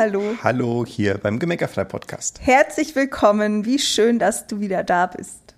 Hallo. 0.00 0.22
Hallo 0.42 0.86
hier 0.86 1.18
beim 1.18 1.38
Gemeckerfrei 1.38 1.84
Podcast. 1.84 2.40
Herzlich 2.40 2.96
willkommen. 2.96 3.66
Wie 3.66 3.78
schön, 3.78 4.18
dass 4.18 4.46
du 4.46 4.58
wieder 4.58 4.82
da 4.82 5.04
bist. 5.04 5.54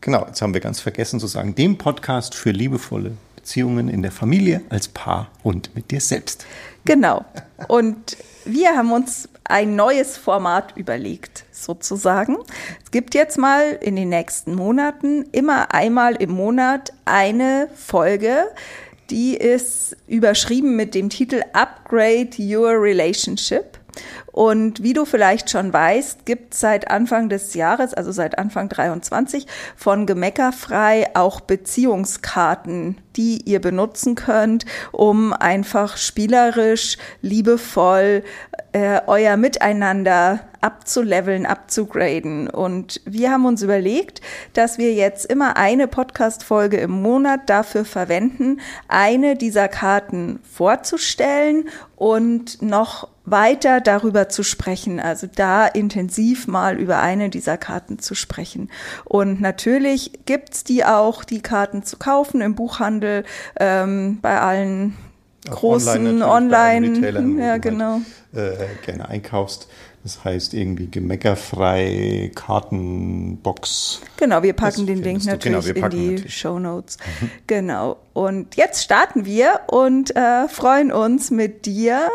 Genau, 0.00 0.24
jetzt 0.26 0.40
haben 0.40 0.54
wir 0.54 0.62
ganz 0.62 0.80
vergessen 0.80 1.20
zu 1.20 1.26
sagen, 1.26 1.54
dem 1.54 1.76
Podcast 1.76 2.34
für 2.34 2.52
liebevolle 2.52 3.12
Beziehungen 3.34 3.90
in 3.90 4.00
der 4.00 4.12
Familie, 4.12 4.62
als 4.70 4.88
Paar 4.88 5.30
und 5.42 5.74
mit 5.74 5.90
dir 5.90 6.00
selbst. 6.00 6.46
Genau. 6.86 7.22
Und 7.68 8.16
wir 8.46 8.74
haben 8.74 8.90
uns 8.92 9.28
ein 9.44 9.76
neues 9.76 10.16
Format 10.16 10.74
überlegt, 10.74 11.44
sozusagen. 11.52 12.38
Es 12.82 12.92
gibt 12.92 13.14
jetzt 13.14 13.36
mal 13.36 13.72
in 13.82 13.96
den 13.96 14.08
nächsten 14.08 14.54
Monaten 14.54 15.26
immer 15.32 15.74
einmal 15.74 16.14
im 16.14 16.30
Monat 16.30 16.94
eine 17.04 17.68
Folge, 17.74 18.46
die 19.10 19.36
ist 19.36 19.96
überschrieben 20.06 20.76
mit 20.76 20.94
dem 20.94 21.10
Titel 21.10 21.42
Upgrade 21.52 22.30
Your 22.38 22.72
Relationship. 22.80 23.78
Und 24.32 24.82
wie 24.82 24.92
du 24.92 25.06
vielleicht 25.06 25.48
schon 25.48 25.72
weißt, 25.72 26.26
gibt 26.26 26.52
es 26.52 26.60
seit 26.60 26.90
Anfang 26.90 27.30
des 27.30 27.54
Jahres, 27.54 27.94
also 27.94 28.12
seit 28.12 28.38
Anfang 28.38 28.68
23, 28.68 29.46
von 29.74 30.04
Gemeckerfrei 30.04 31.06
auch 31.14 31.40
Beziehungskarten, 31.40 32.98
die 33.16 33.40
ihr 33.46 33.60
benutzen 33.60 34.14
könnt, 34.14 34.66
um 34.92 35.32
einfach 35.32 35.96
spielerisch, 35.96 36.98
liebevoll 37.22 38.24
äh, 38.72 39.00
euer 39.06 39.38
Miteinander 39.38 40.40
abzuleveln, 40.66 41.46
abzugraden. 41.46 42.50
Und 42.50 43.00
wir 43.04 43.30
haben 43.30 43.46
uns 43.46 43.62
überlegt, 43.62 44.20
dass 44.52 44.78
wir 44.78 44.92
jetzt 44.92 45.26
immer 45.26 45.56
eine 45.56 45.86
Podcast-Folge 45.86 46.78
im 46.78 46.90
Monat 46.90 47.48
dafür 47.48 47.84
verwenden, 47.84 48.60
eine 48.88 49.36
dieser 49.36 49.68
Karten 49.68 50.40
vorzustellen 50.42 51.68
und 51.94 52.60
noch 52.60 53.08
weiter 53.24 53.80
darüber 53.80 54.28
zu 54.28 54.42
sprechen, 54.42 55.00
also 55.00 55.28
da 55.32 55.66
intensiv 55.66 56.46
mal 56.46 56.78
über 56.78 57.00
eine 57.00 57.28
dieser 57.30 57.56
Karten 57.56 57.98
zu 57.98 58.14
sprechen. 58.14 58.70
Und 59.04 59.40
natürlich 59.40 60.12
gibt's 60.26 60.64
die 60.64 60.84
auch, 60.84 61.24
die 61.24 61.42
Karten 61.42 61.82
zu 61.82 61.96
kaufen 61.96 62.40
im 62.40 62.54
Buchhandel, 62.54 63.24
ähm, 63.58 64.18
bei 64.20 64.40
allen 64.40 64.96
großen 65.50 66.22
Online, 66.22 66.26
online 66.26 67.44
ja 67.44 67.58
genau, 67.58 68.00
halt, 68.34 68.60
äh, 68.60 68.66
gerne 68.84 69.08
einkaufst. 69.08 69.68
Das 70.06 70.22
heißt 70.22 70.54
irgendwie 70.54 70.88
gemeckerfrei 70.88 72.30
Kartenbox. 72.32 74.02
Genau, 74.16 74.40
wir 74.44 74.52
packen 74.52 74.86
das 74.86 74.86
den 74.86 75.02
Link 75.02 75.24
natürlich 75.24 75.74
genau, 75.74 75.86
in 75.86 75.90
die 75.90 76.10
natürlich. 76.10 76.36
Show 76.36 76.60
Notes. 76.60 76.96
Mhm. 77.20 77.30
Genau. 77.46 77.96
Und 78.12 78.56
jetzt 78.56 78.82
starten 78.82 79.24
wir 79.24 79.60
und 79.68 80.14
äh, 80.14 80.48
freuen 80.48 80.92
uns 80.92 81.30
mit 81.30 81.64
dir 81.64 82.08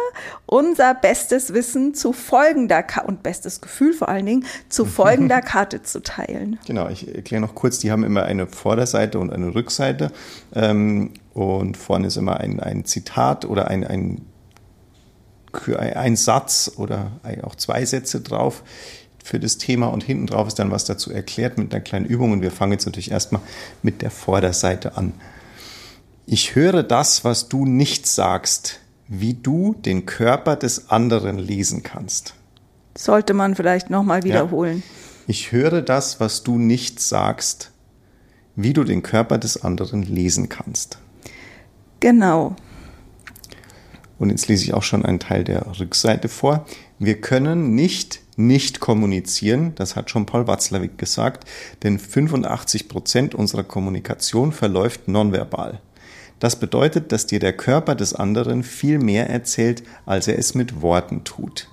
unser 0.45 0.93
bestes 0.93 1.53
Wissen 1.53 1.95
zu 1.95 2.13
folgender 2.13 2.83
Karte 2.83 3.07
und 3.07 3.23
bestes 3.23 3.61
Gefühl 3.61 3.93
vor 3.93 4.09
allen 4.09 4.25
Dingen 4.25 4.45
zu 4.69 4.85
folgender 4.85 5.41
Karte 5.41 5.81
zu 5.81 6.03
teilen. 6.03 6.59
Genau, 6.67 6.87
ich 6.89 7.13
erkläre 7.15 7.41
noch 7.41 7.55
kurz, 7.55 7.79
die 7.79 7.91
haben 7.91 8.03
immer 8.03 8.23
eine 8.23 8.47
Vorderseite 8.47 9.17
und 9.17 9.33
eine 9.33 9.55
Rückseite. 9.55 10.11
Ähm, 10.53 11.13
und 11.33 11.77
vorne 11.77 12.07
ist 12.07 12.17
immer 12.17 12.39
ein, 12.39 12.59
ein 12.59 12.85
Zitat 12.85 13.45
oder 13.45 13.69
ein, 13.69 13.85
ein 13.85 14.21
ein 15.77 16.15
Satz 16.15 16.71
oder 16.77 17.11
auch 17.43 17.55
zwei 17.55 17.85
Sätze 17.85 18.21
drauf 18.21 18.63
für 19.23 19.39
das 19.39 19.57
Thema 19.57 19.87
und 19.87 20.03
hinten 20.03 20.27
drauf 20.27 20.47
ist 20.47 20.59
dann 20.59 20.71
was 20.71 20.85
dazu 20.85 21.11
erklärt 21.11 21.57
mit 21.57 21.73
einer 21.73 21.83
kleinen 21.83 22.05
Übung 22.05 22.31
und 22.31 22.41
wir 22.41 22.51
fangen 22.51 22.71
jetzt 22.71 22.85
natürlich 22.85 23.11
erstmal 23.11 23.41
mit 23.83 24.01
der 24.01 24.11
Vorderseite 24.11 24.97
an. 24.97 25.13
Ich 26.25 26.55
höre 26.55 26.83
das, 26.83 27.23
was 27.23 27.49
du 27.49 27.65
nicht 27.65 28.07
sagst, 28.07 28.79
wie 29.07 29.33
du 29.33 29.73
den 29.73 30.05
Körper 30.05 30.55
des 30.55 30.89
anderen 30.89 31.37
lesen 31.37 31.83
kannst. 31.83 32.33
Sollte 32.97 33.33
man 33.33 33.55
vielleicht 33.55 33.89
nochmal 33.89 34.23
wiederholen. 34.23 34.77
Ja. 34.77 35.23
Ich 35.27 35.51
höre 35.51 35.81
das, 35.81 36.19
was 36.19 36.43
du 36.43 36.57
nicht 36.57 36.99
sagst, 36.99 37.71
wie 38.55 38.73
du 38.73 38.83
den 38.83 39.03
Körper 39.03 39.37
des 39.37 39.63
anderen 39.63 40.03
lesen 40.03 40.49
kannst. 40.49 40.97
Genau. 41.99 42.55
Und 44.21 44.29
jetzt 44.29 44.47
lese 44.47 44.65
ich 44.65 44.75
auch 44.75 44.83
schon 44.83 45.03
einen 45.03 45.17
Teil 45.17 45.43
der 45.43 45.65
Rückseite 45.79 46.29
vor. 46.29 46.67
Wir 46.99 47.19
können 47.19 47.73
nicht 47.73 48.19
nicht 48.35 48.79
kommunizieren, 48.79 49.73
das 49.75 49.95
hat 49.95 50.11
schon 50.11 50.27
Paul 50.27 50.45
Watzlawick 50.45 50.97
gesagt, 50.97 51.49
denn 51.81 51.97
85 51.97 52.87
Prozent 52.87 53.35
unserer 53.35 53.63
Kommunikation 53.63 54.51
verläuft 54.51 55.07
nonverbal. 55.07 55.81
Das 56.39 56.55
bedeutet, 56.55 57.11
dass 57.11 57.25
dir 57.25 57.39
der 57.39 57.53
Körper 57.53 57.95
des 57.95 58.13
anderen 58.13 58.61
viel 58.63 58.99
mehr 58.99 59.27
erzählt, 59.27 59.81
als 60.05 60.27
er 60.27 60.37
es 60.37 60.53
mit 60.53 60.83
Worten 60.83 61.23
tut. 61.23 61.67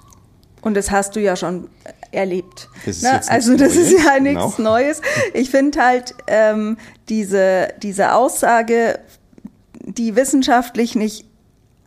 Und 0.63 0.75
das 0.75 0.91
hast 0.91 1.17
du 1.17 1.21
ja 1.21 1.37
schon 1.37 1.69
erlebt. 2.13 2.69
Das 2.87 3.03
ne? 3.03 3.21
Also 3.29 3.57
das 3.59 3.75
Neues. 3.75 3.93
ist 3.93 4.05
ja 4.05 4.21
nichts 4.21 4.57
genau. 4.57 4.71
Neues. 4.71 5.03
Ich 5.35 5.51
finde 5.51 5.83
halt 5.83 6.15
ähm, 6.27 6.79
diese, 7.11 7.69
diese 7.83 8.15
Aussage, 8.15 8.99
die 9.85 10.17
wissenschaftlich 10.17 10.97
nicht 10.97 11.28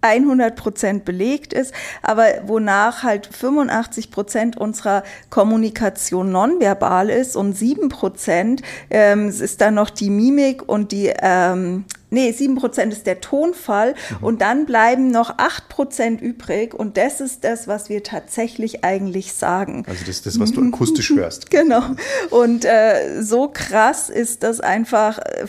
100 0.01 0.56
Prozent 0.56 1.06
belegt 1.06 1.53
ist, 1.53 1.73
aber 2.01 2.25
wonach 2.45 3.03
halt 3.03 3.28
85 3.28 4.12
Prozent 4.12 4.57
unserer 4.57 5.03
Kommunikation 5.29 6.31
nonverbal 6.31 7.09
ist 7.09 7.35
und 7.35 7.53
7 7.53 7.89
Prozent 7.89 8.62
ähm, 8.89 9.29
ist 9.29 9.62
dann 9.62 9.75
noch 9.75 9.89
die 9.89 10.09
Mimik 10.09 10.67
und 10.67 10.91
die 10.91 11.13
ähm, 11.22 11.85
nee, 12.12 12.32
sieben 12.34 12.56
Prozent 12.56 12.94
ist 12.94 13.08
der 13.08 13.22
Tonfall 13.22 13.96
mhm. 14.20 14.26
und 14.26 14.42
dann 14.42 14.66
bleiben 14.66 15.10
noch 15.10 15.38
acht 15.38 15.70
Prozent 15.70 16.22
übrig 16.22 16.74
und 16.74 16.98
das 16.98 17.22
ist 17.22 17.44
das, 17.44 17.68
was 17.68 17.90
wir 17.90 18.04
tatsächlich 18.04 18.84
eigentlich 18.84 19.34
sagen. 19.34 19.84
Also 19.88 20.02
das 20.02 20.18
ist 20.18 20.26
das, 20.28 20.40
was 20.40 20.52
du 20.52 20.62
akustisch 20.62 21.10
hörst. 21.16 21.50
Genau. 21.50 21.82
Und 22.30 22.66
äh, 22.66 23.22
so 23.22 23.50
krass 23.52 24.10
ist 24.10 24.44
das 24.44 24.60
einfach, 24.60 25.18
äh, 25.18 25.48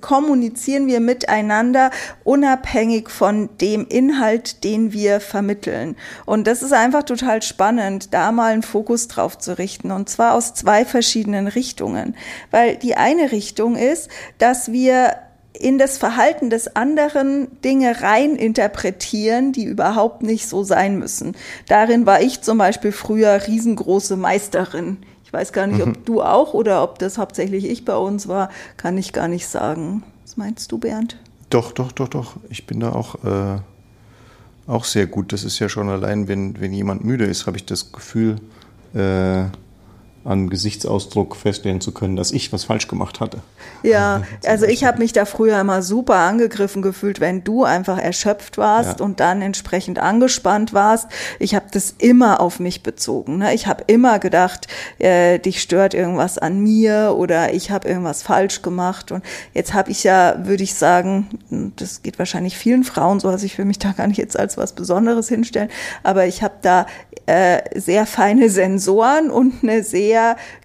kommunizieren 0.00 0.86
wir 0.86 1.00
miteinander 1.00 1.90
unabhängig 2.24 3.10
von 3.10 3.48
dem 3.60 3.86
Inhalt, 3.88 4.64
den 4.64 4.92
wir 4.92 5.20
vermitteln. 5.20 5.96
Und 6.26 6.46
das 6.46 6.62
ist 6.62 6.72
einfach 6.72 7.02
total 7.02 7.42
spannend, 7.42 8.12
da 8.12 8.32
mal 8.32 8.52
einen 8.52 8.62
Fokus 8.62 9.08
drauf 9.08 9.38
zu 9.38 9.56
richten 9.58 9.90
und 9.90 10.10
zwar 10.10 10.34
aus 10.34 10.52
zwei 10.54 10.84
verschiedenen 10.84 11.48
Richtungen. 11.48 12.14
Weil 12.50 12.76
die 12.76 12.96
eine 12.96 13.32
Richtung 13.32 13.76
ist, 13.76 14.10
dass 14.38 14.70
wir 14.72 15.14
in 15.62 15.78
das 15.78 15.96
Verhalten 15.96 16.50
des 16.50 16.74
anderen 16.74 17.48
Dinge 17.62 18.02
rein 18.02 18.36
interpretieren, 18.36 19.52
die 19.52 19.64
überhaupt 19.64 20.22
nicht 20.22 20.48
so 20.48 20.64
sein 20.64 20.98
müssen. 20.98 21.36
Darin 21.68 22.04
war 22.04 22.20
ich 22.20 22.42
zum 22.42 22.58
Beispiel 22.58 22.92
früher 22.92 23.46
riesengroße 23.46 24.16
Meisterin. 24.16 24.98
Ich 25.24 25.32
weiß 25.32 25.52
gar 25.52 25.66
nicht, 25.66 25.84
mhm. 25.84 25.92
ob 25.92 26.04
du 26.04 26.22
auch 26.22 26.52
oder 26.52 26.82
ob 26.82 26.98
das 26.98 27.16
hauptsächlich 27.16 27.64
ich 27.64 27.84
bei 27.84 27.96
uns 27.96 28.28
war, 28.28 28.50
kann 28.76 28.98
ich 28.98 29.12
gar 29.12 29.28
nicht 29.28 29.46
sagen. 29.46 30.02
Was 30.24 30.36
meinst 30.36 30.72
du, 30.72 30.78
Bernd? 30.78 31.16
Doch, 31.48 31.72
doch, 31.72 31.92
doch, 31.92 32.08
doch. 32.08 32.36
Ich 32.48 32.66
bin 32.66 32.80
da 32.80 32.92
auch, 32.92 33.14
äh, 33.24 33.58
auch 34.66 34.84
sehr 34.84 35.06
gut. 35.06 35.32
Das 35.32 35.44
ist 35.44 35.58
ja 35.58 35.68
schon 35.68 35.88
allein, 35.88 36.26
wenn, 36.26 36.60
wenn 36.60 36.72
jemand 36.72 37.04
müde 37.04 37.24
ist, 37.24 37.46
habe 37.46 37.56
ich 37.56 37.66
das 37.66 37.92
Gefühl, 37.92 38.36
äh, 38.94 39.44
an 40.24 40.48
Gesichtsausdruck 40.50 41.34
feststellen 41.34 41.80
zu 41.80 41.92
können, 41.92 42.16
dass 42.16 42.30
ich 42.30 42.52
was 42.52 42.64
falsch 42.64 42.86
gemacht 42.86 43.20
hatte. 43.20 43.38
Ja, 43.82 44.22
also 44.46 44.66
ich 44.66 44.84
habe 44.84 44.98
mich 44.98 45.12
da 45.12 45.24
früher 45.24 45.60
immer 45.60 45.82
super 45.82 46.16
angegriffen 46.16 46.82
gefühlt, 46.82 47.20
wenn 47.20 47.42
du 47.42 47.64
einfach 47.64 47.98
erschöpft 47.98 48.58
warst 48.58 49.00
ja. 49.00 49.04
und 49.04 49.20
dann 49.20 49.42
entsprechend 49.42 49.98
angespannt 49.98 50.72
warst. 50.72 51.08
Ich 51.38 51.54
habe 51.54 51.66
das 51.72 51.94
immer 51.98 52.40
auf 52.40 52.60
mich 52.60 52.82
bezogen. 52.82 53.38
Ne? 53.38 53.54
Ich 53.54 53.66
habe 53.66 53.84
immer 53.88 54.18
gedacht, 54.18 54.68
äh, 54.98 55.38
dich 55.38 55.60
stört 55.60 55.94
irgendwas 55.94 56.38
an 56.38 56.60
mir 56.60 57.14
oder 57.16 57.52
ich 57.52 57.70
habe 57.70 57.88
irgendwas 57.88 58.22
falsch 58.22 58.62
gemacht. 58.62 59.10
Und 59.10 59.24
jetzt 59.54 59.74
habe 59.74 59.90
ich 59.90 60.04
ja, 60.04 60.46
würde 60.46 60.62
ich 60.62 60.74
sagen, 60.74 61.72
das 61.76 62.02
geht 62.02 62.18
wahrscheinlich 62.18 62.56
vielen 62.56 62.84
Frauen 62.84 63.18
so, 63.18 63.28
also 63.28 63.44
ich 63.44 63.58
will 63.58 63.64
mich 63.64 63.78
da 63.78 63.92
gar 63.92 64.06
nicht 64.06 64.18
jetzt 64.18 64.38
als 64.38 64.56
was 64.56 64.72
Besonderes 64.72 65.28
hinstellen, 65.28 65.68
aber 66.02 66.26
ich 66.26 66.42
habe 66.42 66.54
da 66.62 66.86
äh, 67.26 67.60
sehr 67.78 68.06
feine 68.06 68.50
Sensoren 68.50 69.30
und 69.30 69.62
eine 69.62 69.82
sehr 69.82 70.11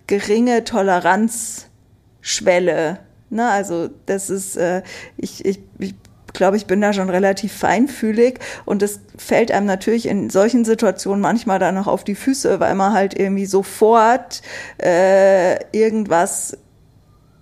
geringe 0.07 0.63
Toleranzschwelle. 0.63 2.99
Ne? 3.29 3.49
Also 3.49 3.89
das 4.05 4.29
ist, 4.29 4.55
äh, 4.57 4.83
ich, 5.17 5.45
ich, 5.45 5.59
ich 5.79 5.95
glaube, 6.33 6.57
ich 6.57 6.67
bin 6.67 6.81
da 6.81 6.93
schon 6.93 7.09
relativ 7.09 7.53
feinfühlig 7.53 8.39
und 8.65 8.81
das 8.81 8.99
fällt 9.17 9.51
einem 9.51 9.65
natürlich 9.65 10.07
in 10.07 10.29
solchen 10.29 10.65
Situationen 10.65 11.21
manchmal 11.21 11.59
dann 11.59 11.75
noch 11.75 11.87
auf 11.87 12.03
die 12.03 12.15
Füße, 12.15 12.59
weil 12.59 12.75
man 12.75 12.93
halt 12.93 13.19
irgendwie 13.19 13.45
sofort 13.45 14.41
äh, 14.81 15.55
irgendwas 15.75 16.57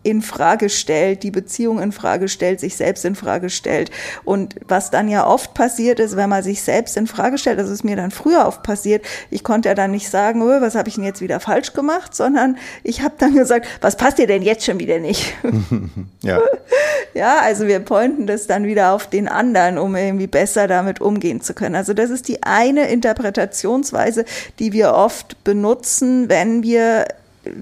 in 0.05 0.21
Frage 0.21 0.69
stellt, 0.69 1.23
die 1.23 1.31
Beziehung 1.31 1.81
in 1.81 1.91
Frage 1.91 2.27
stellt, 2.27 2.59
sich 2.59 2.75
selbst 2.75 3.03
in 3.05 3.15
Frage 3.15 3.49
stellt. 3.49 3.89
Und 4.23 4.55
was 4.67 4.91
dann 4.91 5.09
ja 5.09 5.25
oft 5.25 5.55
passiert 5.55 5.99
ist, 5.99 6.15
wenn 6.15 6.29
man 6.29 6.43
sich 6.43 6.61
selbst 6.61 6.95
in 6.95 7.07
Frage 7.07 7.39
stellt, 7.39 7.57
das 7.57 7.69
ist 7.69 7.83
mir 7.83 7.95
dann 7.95 8.11
früher 8.11 8.45
oft 8.45 8.61
passiert, 8.61 9.03
ich 9.31 9.43
konnte 9.43 9.69
ja 9.69 9.75
dann 9.75 9.89
nicht 9.89 10.09
sagen, 10.09 10.43
oh, 10.43 10.61
was 10.61 10.75
habe 10.75 10.89
ich 10.89 10.95
denn 10.95 11.03
jetzt 11.03 11.21
wieder 11.21 11.39
falsch 11.39 11.73
gemacht, 11.73 12.15
sondern 12.15 12.57
ich 12.83 13.01
habe 13.01 13.15
dann 13.17 13.33
gesagt, 13.33 13.67
was 13.81 13.97
passt 13.97 14.19
dir 14.19 14.27
denn 14.27 14.43
jetzt 14.43 14.63
schon 14.63 14.79
wieder 14.79 14.99
nicht? 14.99 15.33
ja. 16.21 16.39
ja, 17.15 17.39
also 17.39 17.65
wir 17.65 17.79
pointen 17.79 18.27
das 18.27 18.45
dann 18.45 18.65
wieder 18.65 18.93
auf 18.93 19.09
den 19.09 19.27
anderen, 19.27 19.79
um 19.79 19.95
irgendwie 19.95 20.27
besser 20.27 20.67
damit 20.67 21.01
umgehen 21.01 21.41
zu 21.41 21.55
können. 21.55 21.73
Also 21.73 21.95
das 21.95 22.11
ist 22.11 22.27
die 22.27 22.43
eine 22.43 22.89
Interpretationsweise, 22.89 24.25
die 24.59 24.71
wir 24.71 24.93
oft 24.93 25.43
benutzen, 25.43 26.29
wenn 26.29 26.61
wir 26.61 27.07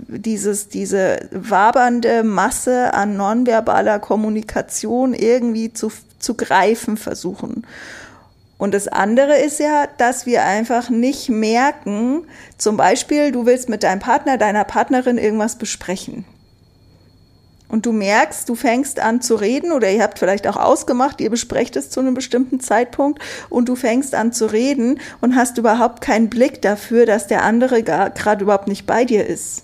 dieses, 0.08 0.70
diese 0.70 1.30
wabernde 1.32 2.24
Masse 2.24 2.94
an 2.94 3.18
nonverbaler 3.18 4.00
Kommunikation 4.00 5.14
irgendwie 5.14 5.74
zu, 5.74 5.92
zu 6.20 6.36
greifen 6.36 6.98
versuchen. 6.98 7.66
Und 8.58 8.74
das 8.74 8.88
andere 8.88 9.40
ist 9.40 9.60
ja, 9.60 9.88
dass 9.98 10.26
wir 10.26 10.44
einfach 10.44 10.90
nicht 10.90 11.30
merken, 11.30 12.26
zum 12.58 12.78
Beispiel, 12.78 13.32
du 13.32 13.46
willst 13.46 13.68
mit 13.68 13.84
deinem 13.84 14.00
Partner, 14.00 14.38
deiner 14.38 14.64
Partnerin 14.64 15.18
irgendwas 15.18 15.58
besprechen. 15.58 16.24
Und 17.74 17.88
du 17.88 17.92
merkst, 17.92 18.48
du 18.48 18.54
fängst 18.54 19.00
an 19.00 19.20
zu 19.20 19.34
reden 19.34 19.72
oder 19.72 19.90
ihr 19.90 20.04
habt 20.04 20.20
vielleicht 20.20 20.46
auch 20.46 20.58
ausgemacht, 20.58 21.20
ihr 21.20 21.32
besprecht 21.32 21.76
es 21.76 21.90
zu 21.90 22.02
einem 22.02 22.14
bestimmten 22.14 22.60
Zeitpunkt 22.60 23.20
und 23.50 23.68
du 23.68 23.76
fängst 23.76 24.14
an 24.14 24.32
zu 24.32 24.46
reden 24.46 25.00
und 25.22 25.36
hast 25.36 25.58
überhaupt 25.58 26.00
keinen 26.00 26.30
Blick 26.30 26.62
dafür, 26.62 27.08
dass 27.08 27.26
der 27.26 27.44
andere 27.44 27.82
gerade 27.82 28.44
überhaupt 28.44 28.68
nicht 28.68 28.86
bei 28.86 29.06
dir 29.06 29.26
ist. 29.26 29.64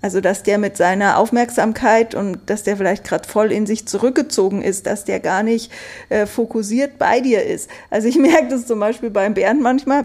Also, 0.00 0.20
dass 0.20 0.44
der 0.44 0.58
mit 0.58 0.76
seiner 0.76 1.18
Aufmerksamkeit 1.18 2.14
und 2.14 2.38
dass 2.46 2.62
der 2.62 2.76
vielleicht 2.76 3.04
gerade 3.04 3.28
voll 3.28 3.50
in 3.50 3.66
sich 3.66 3.88
zurückgezogen 3.88 4.62
ist, 4.62 4.86
dass 4.86 5.04
der 5.04 5.18
gar 5.18 5.42
nicht 5.42 5.72
äh, 6.08 6.26
fokussiert 6.26 6.98
bei 6.98 7.20
dir 7.20 7.44
ist. 7.44 7.68
Also 7.90 8.06
ich 8.06 8.16
merke 8.18 8.48
das 8.48 8.66
zum 8.66 8.78
Beispiel 8.78 9.10
beim 9.10 9.34
Bernd 9.34 9.60
manchmal, 9.60 10.04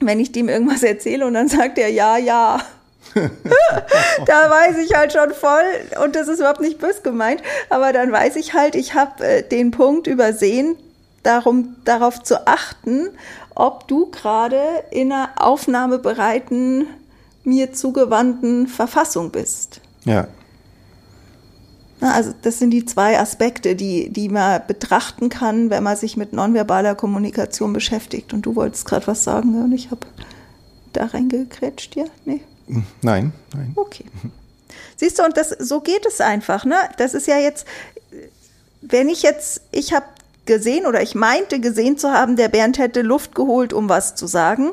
wenn 0.00 0.18
ich 0.18 0.32
dem 0.32 0.48
irgendwas 0.48 0.82
erzähle 0.82 1.26
und 1.26 1.34
dann 1.34 1.48
sagt 1.48 1.78
er 1.78 1.88
ja, 1.88 2.16
ja. 2.16 2.60
da 3.14 4.50
weiß 4.50 4.78
ich 4.78 4.94
halt 4.94 5.12
schon 5.12 5.32
voll, 5.32 5.62
und 6.02 6.16
das 6.16 6.26
ist 6.26 6.40
überhaupt 6.40 6.60
nicht 6.60 6.80
bös 6.80 7.02
gemeint, 7.04 7.42
aber 7.70 7.92
dann 7.92 8.10
weiß 8.10 8.34
ich 8.34 8.54
halt, 8.54 8.74
ich 8.74 8.94
habe 8.94 9.24
äh, 9.24 9.42
den 9.42 9.70
Punkt 9.70 10.08
übersehen, 10.08 10.76
darum, 11.22 11.76
darauf 11.84 12.22
zu 12.22 12.46
achten, 12.46 13.10
ob 13.54 13.86
du 13.86 14.10
gerade 14.10 14.60
in 14.90 15.12
einer 15.12 15.30
aufnahmebereiten 15.36 16.86
mir 17.44 17.72
zugewandten 17.72 18.66
Verfassung 18.66 19.30
bist. 19.30 19.80
Ja. 20.04 20.28
Also 22.00 22.34
das 22.42 22.58
sind 22.58 22.70
die 22.70 22.84
zwei 22.84 23.18
Aspekte, 23.18 23.76
die, 23.76 24.10
die 24.10 24.28
man 24.28 24.62
betrachten 24.66 25.28
kann, 25.28 25.70
wenn 25.70 25.82
man 25.82 25.96
sich 25.96 26.16
mit 26.16 26.32
nonverbaler 26.32 26.94
Kommunikation 26.94 27.72
beschäftigt. 27.72 28.32
Und 28.32 28.42
du 28.42 28.56
wolltest 28.56 28.84
gerade 28.84 29.06
was 29.06 29.24
sagen 29.24 29.62
und 29.62 29.72
ich 29.72 29.90
habe 29.90 30.06
da 30.92 31.06
reingekretscht, 31.06 31.96
ja? 31.96 32.04
Nee. 32.24 32.42
Nein, 33.02 33.32
nein. 33.54 33.72
Okay. 33.74 34.04
Siehst 34.96 35.18
du, 35.18 35.24
und 35.24 35.36
das, 35.36 35.50
so 35.50 35.80
geht 35.80 36.06
es 36.06 36.20
einfach, 36.20 36.64
ne? 36.64 36.76
Das 36.98 37.14
ist 37.14 37.26
ja 37.26 37.38
jetzt, 37.38 37.66
wenn 38.80 39.08
ich 39.08 39.22
jetzt, 39.22 39.62
ich 39.70 39.92
habe 39.92 40.06
gesehen 40.46 40.86
oder 40.86 41.02
ich 41.02 41.14
meinte 41.14 41.60
gesehen 41.60 41.96
zu 41.96 42.12
haben, 42.12 42.36
der 42.36 42.48
Bernd 42.48 42.78
hätte 42.78 43.02
Luft 43.02 43.34
geholt, 43.34 43.72
um 43.72 43.88
was 43.88 44.14
zu 44.14 44.26
sagen. 44.26 44.72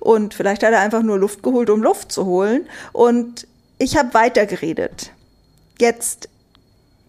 Und 0.00 0.34
vielleicht 0.34 0.62
hat 0.62 0.72
er 0.72 0.80
einfach 0.80 1.02
nur 1.02 1.18
Luft 1.18 1.42
geholt, 1.42 1.70
um 1.70 1.82
Luft 1.82 2.12
zu 2.12 2.26
holen. 2.26 2.66
Und 2.92 3.46
ich 3.78 3.96
habe 3.96 4.14
weitergeredet. 4.14 5.12
Jetzt 5.78 6.28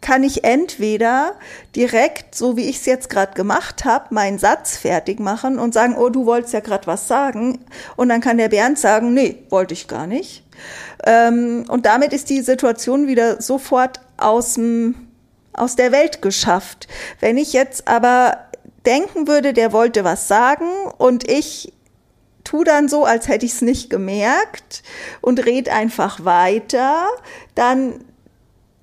kann 0.04 0.24
ich 0.24 0.44
entweder 0.44 1.34
direkt, 1.76 2.36
so 2.36 2.58
wie 2.58 2.70
ich 2.70 2.78
es 2.78 2.86
jetzt 2.86 3.10
gerade 3.10 3.34
gemacht 3.34 3.86
habe, 3.86 4.14
meinen 4.14 4.38
Satz 4.38 4.78
fertig 4.78 5.20
machen 5.20 5.58
und 5.58 5.74
sagen, 5.74 5.96
oh, 5.98 6.10
du 6.10 6.26
wolltest 6.26 6.54
ja 6.54 6.60
gerade 6.60 6.86
was 6.88 7.08
sagen. 7.08 7.60
Und 7.96 8.10
dann 8.10 8.22
kann 8.22 8.38
der 8.38 8.50
Bernd 8.50 8.78
sagen, 8.78 9.14
nee, 9.14 9.38
wollte 9.50 9.74
ich 9.74 9.88
gar 9.88 10.06
nicht. 10.06 10.44
Ähm, 11.06 11.66
und 11.70 11.86
damit 11.86 12.14
ist 12.14 12.30
die 12.30 12.42
Situation 12.42 13.08
wieder 13.08 13.42
sofort 13.42 14.02
aus 14.18 14.56
dem 14.56 14.96
aus 15.54 15.76
der 15.76 15.92
Welt 15.92 16.22
geschafft. 16.22 16.88
Wenn 17.20 17.38
ich 17.38 17.54
jetzt 17.54 17.88
aber 17.88 18.38
denken 18.86 19.28
würde, 19.28 19.54
der 19.54 19.72
wollte 19.72 20.04
was 20.04 20.28
sagen 20.28 20.68
und 20.98 21.30
ich 21.30 21.74
tu 22.44 22.64
dann 22.64 22.90
so, 22.90 23.06
als 23.06 23.28
hätte 23.28 23.46
ich 23.46 23.54
es 23.54 23.62
nicht 23.62 23.90
gemerkt 23.90 24.84
und 25.22 25.46
red 25.46 25.70
einfach 25.70 26.26
weiter, 26.26 27.08
dann 27.56 28.04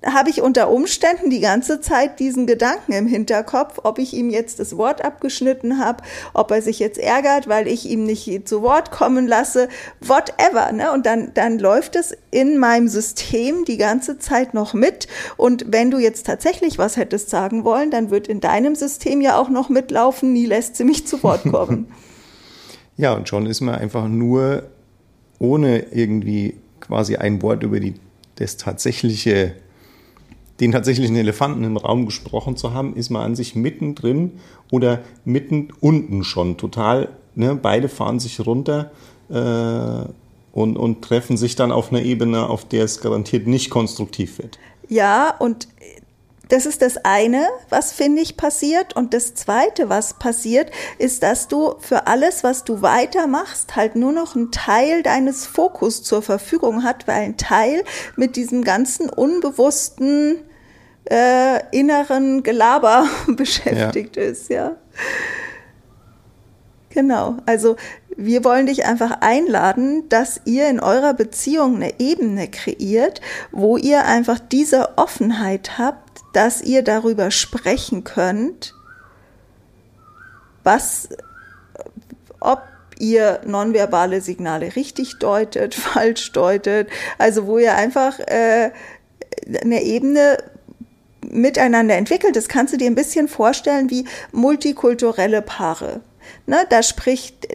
habe 0.05 0.31
ich 0.31 0.41
unter 0.41 0.71
Umständen 0.71 1.29
die 1.29 1.41
ganze 1.41 1.79
Zeit 1.79 2.19
diesen 2.19 2.47
Gedanken 2.47 2.93
im 2.93 3.05
Hinterkopf, 3.05 3.79
ob 3.83 3.99
ich 3.99 4.13
ihm 4.13 4.31
jetzt 4.31 4.59
das 4.59 4.75
Wort 4.75 5.05
abgeschnitten 5.05 5.77
habe, 5.77 6.03
ob 6.33 6.49
er 6.49 6.61
sich 6.61 6.79
jetzt 6.79 6.97
ärgert, 6.97 7.47
weil 7.47 7.67
ich 7.67 7.87
ihm 7.87 8.05
nicht 8.05 8.47
zu 8.47 8.63
Wort 8.63 8.89
kommen 8.89 9.27
lasse, 9.27 9.69
whatever. 9.99 10.71
Ne? 10.71 10.91
Und 10.91 11.05
dann, 11.05 11.31
dann 11.35 11.59
läuft 11.59 11.95
es 11.95 12.15
in 12.31 12.57
meinem 12.57 12.87
System 12.87 13.63
die 13.65 13.77
ganze 13.77 14.17
Zeit 14.17 14.55
noch 14.55 14.73
mit. 14.73 15.07
Und 15.37 15.65
wenn 15.67 15.91
du 15.91 15.99
jetzt 15.99 16.25
tatsächlich 16.25 16.79
was 16.79 16.97
hättest 16.97 17.29
sagen 17.29 17.63
wollen, 17.63 17.91
dann 17.91 18.09
wird 18.09 18.27
in 18.27 18.41
deinem 18.41 18.73
System 18.73 19.21
ja 19.21 19.37
auch 19.37 19.49
noch 19.49 19.69
mitlaufen, 19.69 20.33
nie 20.33 20.47
lässt 20.47 20.77
sie 20.77 20.83
mich 20.83 21.05
zu 21.05 21.21
Wort 21.21 21.43
kommen. 21.43 21.91
ja, 22.97 23.13
und 23.13 23.29
schon 23.29 23.45
ist 23.45 23.61
man 23.61 23.75
einfach 23.75 24.07
nur 24.07 24.63
ohne 25.37 25.91
irgendwie 25.91 26.55
quasi 26.79 27.17
ein 27.17 27.41
Wort 27.43 27.61
über 27.61 27.79
die, 27.79 27.95
das 28.35 28.57
tatsächliche 28.57 29.55
den 30.61 30.71
tatsächlichen 30.71 31.15
Elefanten 31.15 31.63
im 31.63 31.75
Raum 31.75 32.05
gesprochen 32.05 32.55
zu 32.55 32.73
haben, 32.73 32.95
ist 32.95 33.09
man 33.09 33.23
an 33.23 33.35
sich 33.35 33.55
mittendrin 33.55 34.39
oder 34.69 35.01
mitten 35.25 35.69
unten 35.81 36.23
schon 36.23 36.57
total. 36.57 37.09
Ne? 37.35 37.55
Beide 37.55 37.89
fahren 37.89 38.19
sich 38.19 38.39
runter 38.45 38.91
äh, 39.29 40.07
und, 40.53 40.77
und 40.77 41.01
treffen 41.01 41.35
sich 41.35 41.55
dann 41.55 41.71
auf 41.71 41.91
einer 41.91 42.03
Ebene, 42.03 42.47
auf 42.47 42.65
der 42.65 42.85
es 42.85 43.01
garantiert 43.01 43.47
nicht 43.47 43.71
konstruktiv 43.71 44.37
wird. 44.37 44.59
Ja, 44.87 45.35
und 45.37 45.67
das 46.49 46.65
ist 46.65 46.81
das 46.81 46.97
eine, 47.05 47.47
was 47.69 47.93
finde 47.93 48.21
ich 48.21 48.35
passiert. 48.35 48.93
Und 48.95 49.13
das 49.13 49.33
zweite, 49.35 49.87
was 49.87 50.15
passiert, 50.15 50.69
ist, 50.97 51.23
dass 51.23 51.47
du 51.47 51.75
für 51.79 52.07
alles, 52.07 52.43
was 52.43 52.65
du 52.65 52.81
weitermachst, 52.81 53.77
halt 53.77 53.95
nur 53.95 54.11
noch 54.11 54.35
einen 54.35 54.51
Teil 54.51 55.01
deines 55.01 55.45
Fokus 55.45 56.03
zur 56.03 56.21
Verfügung 56.21 56.83
hat, 56.83 57.07
weil 57.07 57.21
ein 57.21 57.37
Teil 57.37 57.83
mit 58.17 58.35
diesem 58.35 58.65
ganzen 58.65 59.09
unbewussten 59.09 60.39
äh, 61.09 61.59
inneren 61.71 62.43
Gelaber 62.43 63.05
beschäftigt 63.27 64.15
ja. 64.15 64.23
ist, 64.23 64.49
ja. 64.49 64.75
Genau. 66.89 67.37
Also 67.45 67.77
wir 68.17 68.43
wollen 68.43 68.65
dich 68.65 68.85
einfach 68.85 69.21
einladen, 69.21 70.09
dass 70.09 70.41
ihr 70.45 70.69
in 70.69 70.79
eurer 70.79 71.13
Beziehung 71.13 71.75
eine 71.75 71.99
Ebene 71.99 72.49
kreiert, 72.49 73.21
wo 73.51 73.77
ihr 73.77 74.05
einfach 74.05 74.39
diese 74.39 74.97
Offenheit 74.97 75.77
habt, 75.77 76.19
dass 76.33 76.61
ihr 76.61 76.83
darüber 76.83 77.31
sprechen 77.31 78.03
könnt, 78.03 78.73
was, 80.63 81.09
ob 82.39 82.61
ihr 82.99 83.41
nonverbale 83.45 84.21
Signale 84.21 84.75
richtig 84.75 85.17
deutet, 85.19 85.73
falsch 85.75 86.31
deutet, 86.33 86.89
also 87.17 87.47
wo 87.47 87.57
ihr 87.57 87.75
einfach 87.75 88.19
äh, 88.19 88.71
eine 89.61 89.81
Ebene 89.83 90.37
miteinander 91.31 91.95
entwickelt. 91.95 92.35
Das 92.35 92.47
kannst 92.47 92.73
du 92.73 92.77
dir 92.77 92.87
ein 92.87 92.95
bisschen 92.95 93.27
vorstellen 93.27 93.89
wie 93.89 94.05
multikulturelle 94.31 95.41
Paare. 95.41 96.01
Ne, 96.45 96.65
da 96.69 96.83
spricht, 96.83 97.47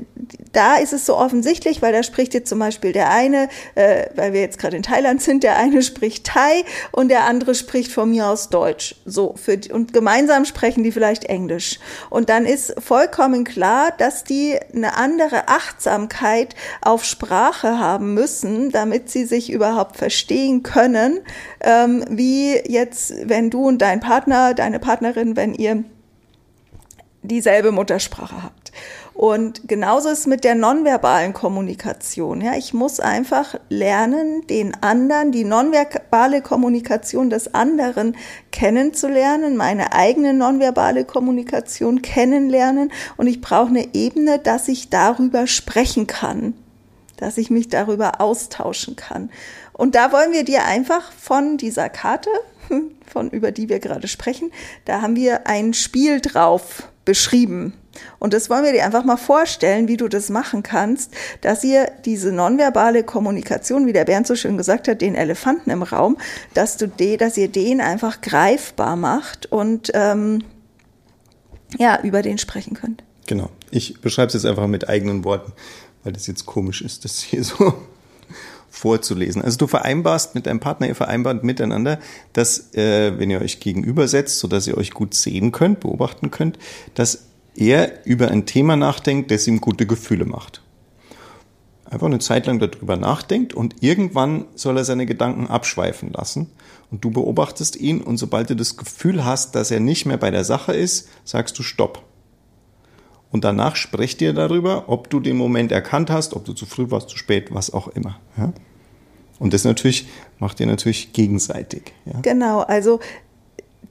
da 0.56 0.76
ist 0.76 0.94
es 0.94 1.04
so 1.04 1.16
offensichtlich, 1.16 1.82
weil 1.82 1.92
da 1.92 2.02
spricht 2.02 2.32
jetzt 2.32 2.48
zum 2.48 2.58
Beispiel 2.58 2.92
der 2.92 3.10
eine, 3.10 3.48
äh, 3.74 4.06
weil 4.14 4.32
wir 4.32 4.40
jetzt 4.40 4.58
gerade 4.58 4.76
in 4.76 4.82
Thailand 4.82 5.20
sind, 5.20 5.42
der 5.42 5.56
eine 5.58 5.82
spricht 5.82 6.26
Thai 6.26 6.64
und 6.92 7.08
der 7.08 7.24
andere 7.24 7.54
spricht 7.54 7.92
von 7.92 8.10
mir 8.10 8.26
aus 8.26 8.48
Deutsch. 8.48 8.96
So, 9.04 9.34
für, 9.36 9.60
und 9.70 9.92
gemeinsam 9.92 10.46
sprechen 10.46 10.82
die 10.82 10.92
vielleicht 10.92 11.24
Englisch. 11.24 11.78
Und 12.08 12.30
dann 12.30 12.46
ist 12.46 12.74
vollkommen 12.78 13.44
klar, 13.44 13.92
dass 13.98 14.24
die 14.24 14.58
eine 14.74 14.96
andere 14.96 15.48
Achtsamkeit 15.48 16.54
auf 16.80 17.04
Sprache 17.04 17.78
haben 17.78 18.14
müssen, 18.14 18.70
damit 18.70 19.10
sie 19.10 19.26
sich 19.26 19.52
überhaupt 19.52 19.96
verstehen 19.96 20.62
können, 20.62 21.20
ähm, 21.60 22.02
wie 22.08 22.56
jetzt, 22.66 23.12
wenn 23.28 23.50
du 23.50 23.66
und 23.66 23.82
dein 23.82 24.00
Partner, 24.00 24.54
deine 24.54 24.78
Partnerin, 24.78 25.36
wenn 25.36 25.52
ihr 25.52 25.84
dieselbe 27.22 27.72
Muttersprache 27.72 28.42
habt. 28.42 28.72
Und 29.16 29.66
genauso 29.66 30.10
ist 30.10 30.26
mit 30.26 30.44
der 30.44 30.54
nonverbalen 30.54 31.32
Kommunikation. 31.32 32.42
Ja, 32.42 32.54
ich 32.54 32.74
muss 32.74 33.00
einfach 33.00 33.54
lernen, 33.70 34.46
den 34.46 34.74
anderen, 34.82 35.32
die 35.32 35.44
nonverbale 35.44 36.42
Kommunikation 36.42 37.30
des 37.30 37.54
anderen 37.54 38.14
kennenzulernen, 38.52 39.56
meine 39.56 39.94
eigene 39.94 40.34
nonverbale 40.34 41.06
Kommunikation 41.06 42.02
kennenlernen. 42.02 42.92
Und 43.16 43.26
ich 43.26 43.40
brauche 43.40 43.70
eine 43.70 43.94
Ebene, 43.94 44.38
dass 44.38 44.68
ich 44.68 44.90
darüber 44.90 45.46
sprechen 45.46 46.06
kann. 46.06 46.52
dass 47.16 47.38
ich 47.38 47.48
mich 47.48 47.70
darüber 47.70 48.20
austauschen 48.20 48.94
kann. 48.94 49.30
Und 49.72 49.94
da 49.94 50.12
wollen 50.12 50.32
wir 50.32 50.44
dir 50.44 50.66
einfach 50.66 51.12
von 51.12 51.56
dieser 51.56 51.88
Karte, 51.88 52.28
von 53.06 53.30
über 53.30 53.52
die 53.52 53.70
wir 53.70 53.78
gerade 53.78 54.06
sprechen, 54.06 54.52
da 54.84 55.00
haben 55.00 55.16
wir 55.16 55.46
ein 55.46 55.72
Spiel 55.72 56.20
drauf 56.20 56.90
beschrieben. 57.06 57.72
Und 58.18 58.32
das 58.32 58.50
wollen 58.50 58.64
wir 58.64 58.72
dir 58.72 58.84
einfach 58.84 59.04
mal 59.04 59.16
vorstellen, 59.16 59.88
wie 59.88 59.96
du 59.96 60.08
das 60.08 60.30
machen 60.30 60.62
kannst, 60.62 61.12
dass 61.40 61.64
ihr 61.64 61.90
diese 62.04 62.32
nonverbale 62.32 63.04
Kommunikation, 63.04 63.86
wie 63.86 63.92
der 63.92 64.04
Bernd 64.04 64.26
so 64.26 64.34
schön 64.34 64.56
gesagt 64.56 64.88
hat, 64.88 65.00
den 65.00 65.14
Elefanten 65.14 65.70
im 65.70 65.82
Raum, 65.82 66.16
dass 66.54 66.76
du 66.76 66.88
de, 66.88 67.16
dass 67.16 67.36
ihr 67.36 67.48
den 67.48 67.80
einfach 67.80 68.20
greifbar 68.20 68.96
macht 68.96 69.46
und 69.46 69.90
ähm, 69.94 70.42
ja, 71.78 72.00
über 72.02 72.22
den 72.22 72.38
sprechen 72.38 72.74
könnt. 72.74 73.02
Genau. 73.26 73.50
Ich 73.70 74.00
beschreibe 74.00 74.28
es 74.28 74.34
jetzt 74.34 74.46
einfach 74.46 74.66
mit 74.66 74.88
eigenen 74.88 75.24
Worten, 75.24 75.52
weil 76.04 76.12
das 76.12 76.26
jetzt 76.26 76.46
komisch 76.46 76.82
ist, 76.82 77.04
das 77.04 77.20
hier 77.20 77.42
so 77.42 77.74
vorzulesen. 78.70 79.42
Also 79.42 79.58
du 79.58 79.66
vereinbarst 79.66 80.34
mit 80.34 80.46
deinem 80.46 80.60
Partner, 80.60 80.86
ihr 80.86 80.94
vereinbart 80.94 81.42
miteinander, 81.42 81.98
dass, 82.32 82.74
äh, 82.74 83.18
wenn 83.18 83.30
ihr 83.30 83.40
euch 83.40 83.60
gegenübersetzt, 83.60 84.38
sodass 84.38 84.66
ihr 84.66 84.76
euch 84.76 84.92
gut 84.92 85.14
sehen 85.14 85.52
könnt, 85.52 85.80
beobachten 85.80 86.30
könnt, 86.30 86.58
dass 86.94 87.25
er 87.58 88.06
über 88.06 88.30
ein 88.30 88.46
Thema 88.46 88.76
nachdenkt, 88.76 89.30
das 89.30 89.46
ihm 89.46 89.60
gute 89.60 89.86
Gefühle 89.86 90.24
macht. 90.24 90.62
Einfach 91.84 92.06
eine 92.06 92.18
Zeit 92.18 92.46
lang 92.46 92.58
darüber 92.58 92.96
nachdenkt 92.96 93.54
und 93.54 93.82
irgendwann 93.82 94.46
soll 94.54 94.76
er 94.76 94.84
seine 94.84 95.06
Gedanken 95.06 95.46
abschweifen 95.46 96.12
lassen 96.12 96.50
und 96.90 97.04
du 97.04 97.10
beobachtest 97.10 97.76
ihn 97.76 98.00
und 98.00 98.16
sobald 98.16 98.50
du 98.50 98.56
das 98.56 98.76
Gefühl 98.76 99.24
hast, 99.24 99.54
dass 99.54 99.70
er 99.70 99.80
nicht 99.80 100.04
mehr 100.04 100.16
bei 100.16 100.30
der 100.30 100.44
Sache 100.44 100.72
ist, 100.72 101.08
sagst 101.24 101.58
du 101.58 101.62
Stopp. 101.62 102.02
Und 103.30 103.44
danach 103.44 103.76
sprecht 103.76 104.22
ihr 104.22 104.32
darüber, 104.32 104.88
ob 104.88 105.10
du 105.10 105.20
den 105.20 105.36
Moment 105.36 105.72
erkannt 105.72 106.10
hast, 106.10 106.34
ob 106.34 106.44
du 106.44 106.54
zu 106.54 106.66
früh 106.66 106.90
warst, 106.90 107.08
zu 107.08 107.18
spät, 107.18 107.52
was 107.52 107.72
auch 107.72 107.88
immer. 107.88 108.18
Ja? 108.36 108.52
Und 109.38 109.52
das 109.52 109.64
natürlich 109.64 110.08
macht 110.38 110.60
ihr 110.60 110.66
natürlich 110.66 111.12
gegenseitig. 111.12 111.92
Ja? 112.04 112.20
Genau, 112.22 112.60
also 112.60 113.00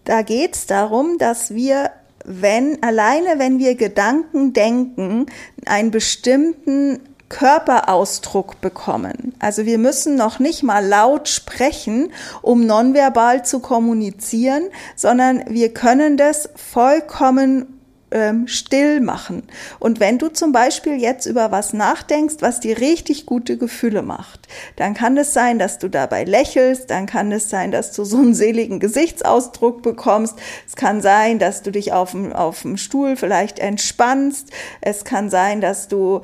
da 0.04 0.22
geht 0.22 0.56
es 0.56 0.66
darum, 0.66 1.18
dass 1.18 1.54
wir, 1.54 1.92
wenn, 2.26 2.82
alleine 2.84 3.40
wenn 3.40 3.60
wir 3.60 3.76
Gedanken 3.76 4.54
denken, 4.54 5.28
einen 5.66 5.92
bestimmten 5.92 7.00
Körperausdruck 7.30 8.62
bekommen. 8.62 9.34
Also 9.40 9.66
wir 9.66 9.78
müssen 9.78 10.16
noch 10.16 10.40
nicht 10.40 10.64
mal 10.64 10.86
laut 10.86 11.28
sprechen, 11.28 12.12
um 12.42 12.66
nonverbal 12.66 13.44
zu 13.44 13.60
kommunizieren, 13.60 14.64
sondern 14.96 15.44
wir 15.50 15.74
können 15.74 16.18
das 16.18 16.50
vollkommen 16.56 17.75
ähm, 18.12 18.48
still 18.48 19.02
machen. 19.02 19.44
Und 19.80 20.00
wenn 20.00 20.18
du 20.18 20.30
zum 20.30 20.52
Beispiel 20.52 20.96
jetzt 21.02 21.26
über 21.26 21.52
was 21.52 21.74
nachdenkst, 21.74 22.36
was 22.40 22.60
dir 22.60 22.80
richtig 22.80 23.26
gute 23.26 23.58
Gefühle 23.58 24.02
macht, 24.02 24.48
dann 24.76 24.94
kann 24.94 25.18
es 25.18 25.34
sein, 25.34 25.60
dass 25.60 25.80
du 25.80 25.90
dabei 25.90 26.24
lächelst, 26.24 26.90
dann 26.90 27.08
kann 27.08 27.32
es 27.32 27.50
sein, 27.50 27.72
dass 27.72 27.92
du 27.92 28.04
so 28.04 28.18
einen 28.18 28.34
seligen 28.34 28.80
Gesichtsausdruck 28.80 29.82
bekommst. 29.82 30.36
Es 30.68 30.76
kann 30.76 31.02
sein, 31.02 31.40
dass 31.40 31.62
du 31.62 31.72
dich 31.72 31.94
auf 31.94 32.12
dem, 32.12 32.32
auf 32.32 32.62
dem 32.62 32.78
Stuhl 32.78 33.16
vielleicht 33.16 33.60
entspannst. 33.60 34.50
Es 34.82 35.04
kann 35.04 35.30
sein, 35.30 35.62
dass 35.62 35.88
du 35.88 36.22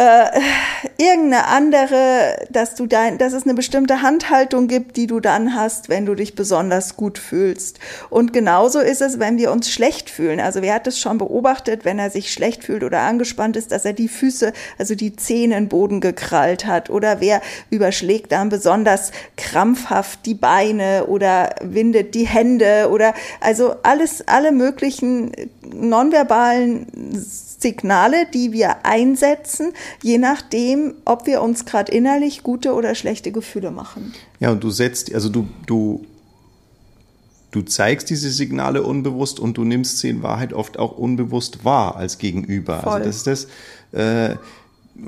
äh, 0.00 0.40
irgendeine 0.96 1.46
andere, 1.46 2.46
dass 2.48 2.74
du 2.74 2.86
dein, 2.86 3.18
dass 3.18 3.34
es 3.34 3.42
eine 3.42 3.52
bestimmte 3.52 4.00
Handhaltung 4.00 4.66
gibt, 4.66 4.96
die 4.96 5.06
du 5.06 5.20
dann 5.20 5.54
hast, 5.54 5.90
wenn 5.90 6.06
du 6.06 6.14
dich 6.14 6.34
besonders 6.34 6.96
gut 6.96 7.18
fühlst. 7.18 7.78
Und 8.08 8.32
genauso 8.32 8.78
ist 8.78 9.02
es, 9.02 9.18
wenn 9.18 9.36
wir 9.36 9.52
uns 9.52 9.70
schlecht 9.70 10.08
fühlen. 10.08 10.40
Also 10.40 10.62
wer 10.62 10.74
hat 10.74 10.86
es 10.86 10.98
schon 10.98 11.18
beobachtet, 11.18 11.84
wenn 11.84 11.98
er 11.98 12.08
sich 12.08 12.32
schlecht 12.32 12.64
fühlt 12.64 12.82
oder 12.82 13.00
angespannt 13.00 13.58
ist, 13.58 13.72
dass 13.72 13.84
er 13.84 13.92
die 13.92 14.08
Füße, 14.08 14.54
also 14.78 14.94
die 14.94 15.16
Zähne 15.16 15.58
in 15.58 15.64
den 15.64 15.68
Boden 15.68 16.00
gekrallt 16.00 16.64
hat? 16.64 16.88
Oder 16.88 17.20
wer 17.20 17.42
überschlägt 17.68 18.32
dann 18.32 18.48
besonders 18.48 19.12
krampfhaft 19.36 20.24
die 20.24 20.34
Beine 20.34 21.08
oder 21.08 21.54
windet 21.60 22.14
die 22.14 22.26
Hände 22.26 22.88
oder 22.90 23.12
also 23.40 23.74
alles, 23.82 24.26
alle 24.26 24.50
möglichen 24.50 25.32
nonverbalen 25.62 26.86
Signale, 27.60 28.26
die 28.32 28.52
wir 28.52 28.84
einsetzen, 28.84 29.72
je 30.02 30.18
nachdem, 30.18 30.94
ob 31.04 31.26
wir 31.26 31.42
uns 31.42 31.64
gerade 31.64 31.92
innerlich 31.92 32.42
gute 32.42 32.74
oder 32.74 32.94
schlechte 32.94 33.32
Gefühle 33.32 33.70
machen. 33.70 34.12
Ja, 34.38 34.50
und 34.50 34.62
du 34.62 34.70
setzt, 34.70 35.14
also 35.14 35.28
du, 35.28 35.48
du, 35.66 36.04
du 37.50 37.62
zeigst 37.62 38.10
diese 38.10 38.30
Signale 38.30 38.82
unbewusst 38.82 39.40
und 39.40 39.56
du 39.56 39.64
nimmst 39.64 39.98
sie 39.98 40.08
in 40.08 40.22
Wahrheit 40.22 40.52
oft 40.52 40.78
auch 40.78 40.96
unbewusst 40.96 41.64
wahr 41.64 41.96
als 41.96 42.18
Gegenüber. 42.18 42.74
Also 42.74 42.90
Voll. 42.90 43.02
Also 43.02 43.06
das 43.06 43.16
ist 43.16 43.48
das, 43.92 44.30
äh, 44.32 44.36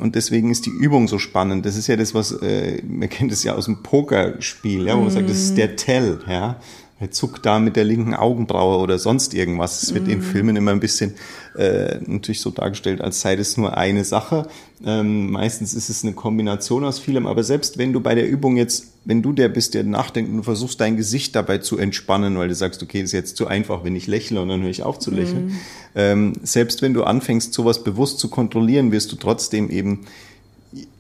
und 0.01 0.15
deswegen 0.15 0.51
ist 0.51 0.67
die 0.67 0.71
Übung 0.71 1.09
so 1.09 1.19
spannend. 1.19 1.67
Das 1.67 1.77
ist 1.77 1.87
ja 1.87 1.97
das, 1.97 2.15
was, 2.15 2.33
äh, 2.33 2.83
man 2.83 3.09
kennt 3.09 3.33
es 3.33 3.45
ja 3.45 3.55
aus 3.55 3.67
dem 3.67 3.83
Pokerspiel, 3.83 4.87
ja, 4.87 4.97
wo 4.97 5.03
man 5.03 5.11
sagt, 5.11 5.29
das 5.29 5.39
ist 5.39 5.59
der 5.59 5.77
Tell, 5.77 6.21
ja. 6.27 6.57
Er 7.03 7.11
zuckt 7.11 7.45
da 7.45 7.59
mit 7.59 7.75
der 7.75 7.83
linken 7.83 8.15
Augenbraue 8.15 8.79
oder 8.79 8.97
sonst 8.97 9.35
irgendwas. 9.35 9.83
Es 9.83 9.93
wird 9.93 10.07
mm. 10.07 10.11
in 10.11 10.23
Filmen 10.23 10.55
immer 10.55 10.71
ein 10.71 10.79
bisschen 10.79 11.15
äh, 11.57 11.97
natürlich 12.07 12.41
so 12.41 12.51
dargestellt, 12.51 13.01
als 13.01 13.21
sei 13.21 13.35
das 13.35 13.57
nur 13.57 13.77
eine 13.77 14.05
Sache. 14.05 14.47
Ähm, 14.85 15.33
meistens 15.33 15.75
ist 15.75 15.89
es 15.89 16.05
eine 16.05 16.13
Kombination 16.13 16.85
aus 16.85 17.01
vielem, 17.01 17.27
aber 17.27 17.43
selbst 17.43 17.77
wenn 17.77 17.93
du 17.93 17.99
bei 17.99 18.15
der 18.15 18.29
Übung 18.29 18.57
jetzt, 18.57 18.93
wenn 19.05 19.21
du 19.21 19.33
der 19.33 19.49
bist, 19.49 19.75
der 19.75 19.83
nachdenkt 19.83 20.33
und 20.33 20.45
versuchst 20.45 20.81
dein 20.81 20.97
Gesicht 20.97 21.35
dabei 21.35 21.59
zu 21.59 21.77
entspannen, 21.77 22.39
weil 22.39 22.47
du 22.47 22.55
sagst, 22.55 22.85
okay, 22.85 23.01
das 23.01 23.09
ist 23.09 23.15
jetzt 23.15 23.37
zu 23.37 23.49
einfach, 23.49 23.83
wenn 23.83 23.97
ich 23.97 24.07
lächle 24.07 24.41
und 24.41 24.49
dann 24.49 24.63
höre 24.63 24.71
ich 24.71 24.85
auf 24.85 25.01
zu 25.01 25.11
lächeln. 25.11 25.47
Mm. 25.47 25.61
Ähm, 25.97 26.33
selbst 26.45 26.83
wenn 26.83 26.95
du 26.95 27.03
anfängst, 27.03 27.53
sowas 27.53 27.83
bewusst 27.83 28.21
zu 28.21 28.29
kontrollieren, 28.29 28.93
wirst 28.93 29.11
du 29.11 29.17
trotzdem 29.17 29.71
eben 29.71 30.03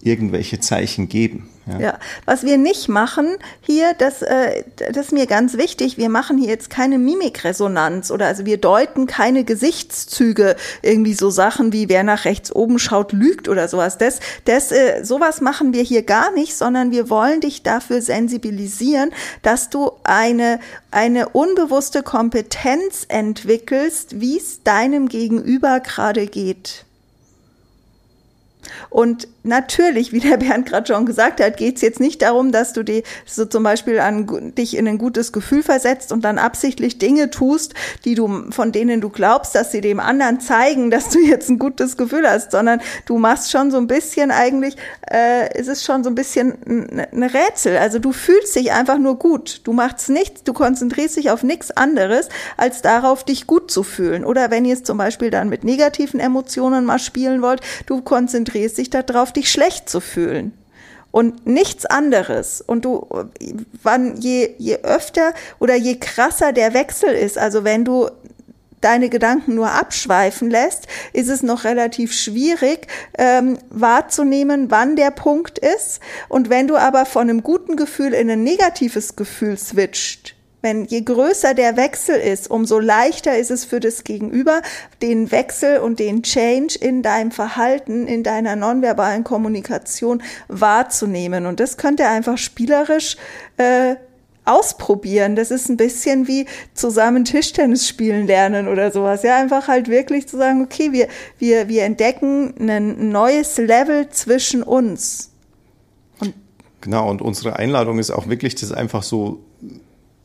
irgendwelche 0.02 0.60
Zeichen 0.60 1.08
geben. 1.08 1.48
Ja. 1.66 1.78
ja. 1.78 1.98
was 2.24 2.42
wir 2.42 2.58
nicht 2.58 2.88
machen 2.88 3.36
hier, 3.60 3.94
das, 3.94 4.22
äh, 4.22 4.64
das 4.76 5.06
ist 5.06 5.12
mir 5.12 5.26
ganz 5.26 5.56
wichtig, 5.56 5.96
wir 5.96 6.08
machen 6.08 6.36
hier 6.36 6.48
jetzt 6.48 6.70
keine 6.70 6.98
Mimikresonanz 6.98 8.10
oder 8.10 8.26
also 8.26 8.44
wir 8.44 8.56
deuten 8.56 9.06
keine 9.06 9.44
Gesichtszüge, 9.44 10.56
irgendwie 10.82 11.14
so 11.14 11.30
Sachen 11.30 11.72
wie 11.72 11.88
wer 11.88 12.02
nach 12.02 12.24
rechts 12.24 12.52
oben 12.52 12.80
schaut, 12.80 13.12
lügt 13.12 13.48
oder 13.48 13.68
sowas. 13.68 13.96
Das, 13.96 14.18
das, 14.44 14.72
äh, 14.72 15.04
sowas 15.04 15.40
machen 15.40 15.72
wir 15.72 15.84
hier 15.84 16.02
gar 16.02 16.32
nicht, 16.32 16.56
sondern 16.56 16.90
wir 16.90 17.08
wollen 17.08 17.40
dich 17.40 17.62
dafür 17.62 18.02
sensibilisieren, 18.02 19.10
dass 19.42 19.70
du 19.70 19.92
eine, 20.02 20.58
eine 20.90 21.28
unbewusste 21.28 22.02
Kompetenz 22.02 23.04
entwickelst, 23.06 24.20
wie 24.20 24.36
es 24.36 24.64
deinem 24.64 25.08
Gegenüber 25.08 25.78
gerade 25.78 26.26
geht. 26.26 26.86
Und 28.90 29.28
natürlich, 29.42 30.12
wie 30.12 30.20
der 30.20 30.36
Bernd 30.36 30.66
gerade 30.66 30.92
schon 30.92 31.06
gesagt 31.06 31.40
hat, 31.40 31.56
geht 31.56 31.76
es 31.76 31.82
jetzt 31.82 32.00
nicht 32.00 32.22
darum, 32.22 32.52
dass 32.52 32.72
du 32.72 32.82
die, 32.82 33.02
so 33.26 33.44
zum 33.44 33.62
Beispiel 33.62 33.98
an, 33.98 34.54
dich 34.56 34.76
in 34.76 34.86
ein 34.86 34.98
gutes 34.98 35.32
Gefühl 35.32 35.62
versetzt 35.62 36.12
und 36.12 36.24
dann 36.24 36.38
absichtlich 36.38 36.98
Dinge 36.98 37.30
tust, 37.30 37.74
die 38.04 38.14
du, 38.14 38.50
von 38.50 38.72
denen 38.72 39.00
du 39.00 39.08
glaubst, 39.08 39.54
dass 39.54 39.72
sie 39.72 39.80
dem 39.80 40.00
anderen 40.00 40.40
zeigen, 40.40 40.90
dass 40.90 41.08
du 41.08 41.18
jetzt 41.20 41.48
ein 41.48 41.58
gutes 41.58 41.96
Gefühl 41.96 42.28
hast, 42.28 42.52
sondern 42.52 42.80
du 43.06 43.18
machst 43.18 43.50
schon 43.50 43.70
so 43.70 43.78
ein 43.78 43.86
bisschen 43.86 44.30
eigentlich, 44.30 44.76
äh, 45.10 45.58
ist 45.58 45.68
es 45.68 45.84
schon 45.84 46.04
so 46.04 46.10
ein 46.10 46.14
bisschen 46.14 46.54
ein 47.12 47.22
Rätsel. 47.22 47.76
Also 47.76 47.98
du 47.98 48.12
fühlst 48.12 48.54
dich 48.54 48.72
einfach 48.72 48.98
nur 48.98 49.18
gut. 49.18 49.60
Du 49.64 49.72
machst 49.72 50.08
nichts, 50.08 50.42
du 50.42 50.52
konzentrierst 50.52 51.16
dich 51.16 51.30
auf 51.30 51.42
nichts 51.42 51.70
anderes, 51.70 52.28
als 52.56 52.82
darauf, 52.82 53.24
dich 53.24 53.46
gut 53.46 53.70
zu 53.70 53.82
fühlen. 53.82 54.24
Oder 54.24 54.50
wenn 54.50 54.64
ihr 54.64 54.74
es 54.74 54.82
zum 54.82 54.98
Beispiel 54.98 55.30
dann 55.30 55.48
mit 55.48 55.64
negativen 55.64 56.20
Emotionen 56.20 56.84
mal 56.84 56.98
spielen 56.98 57.42
wollt, 57.42 57.60
du 57.86 58.02
konzentrierst 58.02 58.78
dich 58.78 58.81
darauf, 58.90 59.32
dich 59.32 59.50
schlecht 59.50 59.88
zu 59.88 60.00
fühlen 60.00 60.52
und 61.12 61.46
nichts 61.46 61.86
anderes. 61.86 62.60
Und 62.60 62.84
du, 62.84 63.06
wann 63.82 64.16
je, 64.16 64.54
je 64.58 64.78
öfter 64.82 65.32
oder 65.60 65.76
je 65.76 65.96
krasser 65.96 66.52
der 66.52 66.74
Wechsel 66.74 67.10
ist, 67.10 67.38
also 67.38 67.62
wenn 67.64 67.84
du 67.84 68.08
deine 68.80 69.08
Gedanken 69.08 69.54
nur 69.54 69.70
abschweifen 69.70 70.50
lässt, 70.50 70.86
ist 71.12 71.28
es 71.28 71.42
noch 71.42 71.64
relativ 71.64 72.12
schwierig 72.12 72.88
ähm, 73.16 73.58
wahrzunehmen, 73.70 74.70
wann 74.70 74.96
der 74.96 75.12
Punkt 75.12 75.58
ist. 75.58 76.00
Und 76.28 76.50
wenn 76.50 76.66
du 76.66 76.76
aber 76.76 77.06
von 77.06 77.30
einem 77.30 77.44
guten 77.44 77.76
Gefühl 77.76 78.12
in 78.12 78.28
ein 78.28 78.42
negatives 78.42 79.14
Gefühl 79.14 79.56
switcht, 79.56 80.34
wenn 80.62 80.84
je 80.84 81.02
größer 81.02 81.54
der 81.54 81.76
Wechsel 81.76 82.16
ist, 82.16 82.50
umso 82.50 82.78
leichter 82.78 83.36
ist 83.36 83.50
es 83.50 83.64
für 83.64 83.80
das 83.80 84.04
Gegenüber, 84.04 84.62
den 85.02 85.30
Wechsel 85.32 85.78
und 85.78 85.98
den 85.98 86.22
Change 86.22 86.78
in 86.80 87.02
deinem 87.02 87.32
Verhalten, 87.32 88.06
in 88.06 88.22
deiner 88.22 88.56
nonverbalen 88.56 89.24
Kommunikation 89.24 90.22
wahrzunehmen. 90.48 91.46
Und 91.46 91.60
das 91.60 91.76
könnt 91.76 92.00
ihr 92.00 92.08
einfach 92.08 92.38
spielerisch 92.38 93.16
äh, 93.56 93.96
ausprobieren. 94.44 95.36
Das 95.36 95.50
ist 95.50 95.68
ein 95.68 95.76
bisschen 95.76 96.26
wie 96.28 96.46
zusammen 96.74 97.24
Tischtennis 97.24 97.88
spielen 97.88 98.26
lernen 98.26 98.68
oder 98.68 98.90
sowas. 98.90 99.22
Ja, 99.22 99.36
einfach 99.36 99.68
halt 99.68 99.88
wirklich 99.88 100.28
zu 100.28 100.36
sagen, 100.36 100.62
okay, 100.62 100.92
wir, 100.92 101.08
wir, 101.38 101.68
wir 101.68 101.84
entdecken 101.84 102.54
ein 102.58 103.10
neues 103.10 103.58
Level 103.58 104.08
zwischen 104.10 104.62
uns. 104.62 105.30
Genau, 106.80 107.08
und 107.08 107.22
unsere 107.22 107.56
Einladung 107.56 108.00
ist 108.00 108.10
auch 108.10 108.28
wirklich, 108.28 108.56
das 108.56 108.72
einfach 108.72 109.04
so 109.04 109.44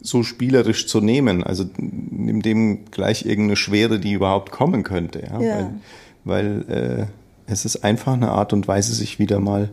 so 0.07 0.23
spielerisch 0.23 0.87
zu 0.87 1.01
nehmen. 1.01 1.43
Also 1.43 1.65
nimm 1.77 2.41
dem 2.41 2.85
gleich 2.91 3.25
irgendeine 3.25 3.57
Schwere, 3.57 3.99
die 3.99 4.13
überhaupt 4.13 4.51
kommen 4.51 4.83
könnte. 4.83 5.21
Ja? 5.21 5.41
ja. 5.41 5.71
Weil, 6.23 6.65
weil 6.65 7.07
äh, 7.47 7.51
es 7.51 7.65
ist 7.65 7.83
einfach 7.83 8.13
eine 8.13 8.31
Art 8.31 8.53
und 8.53 8.67
Weise, 8.67 8.93
sich 8.93 9.19
wieder 9.19 9.39
mal 9.39 9.69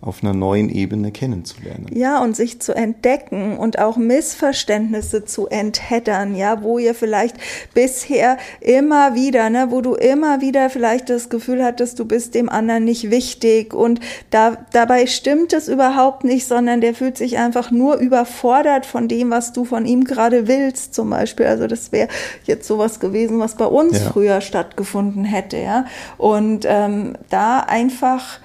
auf 0.00 0.22
einer 0.22 0.32
neuen 0.32 0.68
Ebene 0.68 1.10
kennenzulernen. 1.10 1.86
Ja, 1.92 2.22
und 2.22 2.36
sich 2.36 2.60
zu 2.60 2.72
entdecken 2.72 3.58
und 3.58 3.80
auch 3.80 3.96
Missverständnisse 3.96 5.24
zu 5.24 5.48
enthättern, 5.48 6.36
ja, 6.36 6.62
wo 6.62 6.78
ihr 6.78 6.94
vielleicht 6.94 7.36
bisher 7.74 8.36
immer 8.60 9.16
wieder, 9.16 9.50
ne, 9.50 9.68
wo 9.70 9.80
du 9.80 9.94
immer 9.94 10.40
wieder 10.40 10.70
vielleicht 10.70 11.10
das 11.10 11.30
Gefühl 11.30 11.64
hattest, 11.64 11.98
du 11.98 12.04
bist 12.04 12.36
dem 12.36 12.48
anderen 12.48 12.84
nicht 12.84 13.10
wichtig 13.10 13.74
und 13.74 13.98
da, 14.30 14.56
dabei 14.72 15.06
stimmt 15.06 15.52
es 15.52 15.66
überhaupt 15.66 16.22
nicht, 16.22 16.46
sondern 16.46 16.80
der 16.80 16.94
fühlt 16.94 17.18
sich 17.18 17.38
einfach 17.38 17.72
nur 17.72 17.96
überfordert 17.96 18.86
von 18.86 19.08
dem, 19.08 19.30
was 19.30 19.52
du 19.52 19.64
von 19.64 19.84
ihm 19.84 20.04
gerade 20.04 20.46
willst, 20.46 20.94
zum 20.94 21.10
Beispiel. 21.10 21.46
Also 21.46 21.66
das 21.66 21.90
wäre 21.90 22.08
jetzt 22.44 22.68
sowas 22.68 23.00
gewesen, 23.00 23.40
was 23.40 23.56
bei 23.56 23.66
uns 23.66 23.98
ja. 23.98 24.10
früher 24.10 24.40
stattgefunden 24.40 25.24
hätte, 25.24 25.56
ja. 25.56 25.86
Und 26.18 26.64
ähm, 26.68 27.14
da 27.30 27.60
einfach 27.60 28.38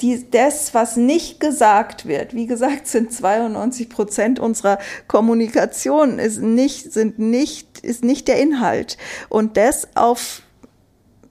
die, 0.00 0.30
das, 0.30 0.72
was 0.72 0.96
nicht 0.96 1.40
gesagt 1.40 2.06
wird, 2.06 2.34
wie 2.34 2.46
gesagt, 2.46 2.86
sind 2.86 3.12
92 3.12 3.88
Prozent 3.88 4.40
unserer 4.40 4.78
Kommunikation, 5.08 6.18
ist 6.18 6.40
nicht, 6.40 6.92
sind 6.92 7.18
nicht, 7.18 7.80
ist 7.80 8.02
nicht 8.02 8.26
der 8.28 8.38
Inhalt. 8.40 8.96
Und 9.28 9.56
das 9.56 9.88
auf, 9.96 10.42